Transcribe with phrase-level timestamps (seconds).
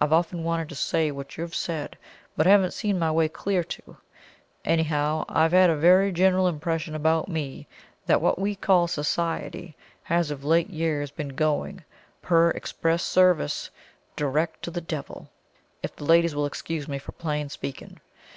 [0.00, 1.96] I've often wanted to say what you've said,
[2.36, 3.96] but haven't seen my way clear to it.
[4.68, 7.68] Anyhow, I've had a very general impression about me
[8.06, 11.84] that what we call Society has of late years been going,
[12.20, 13.70] per express service,
[14.16, 15.30] direct to the devil
[15.84, 18.00] if the ladies will excuse me for plain speaking.